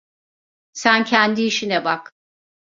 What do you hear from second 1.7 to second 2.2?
bak!